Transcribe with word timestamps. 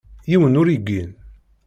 Yiwen 0.29 0.59
ur 0.61 0.67
igin. 0.75 1.11